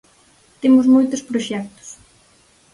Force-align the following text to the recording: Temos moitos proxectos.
Temos 0.61 0.91
moitos 0.93 1.25
proxectos. 1.29 1.87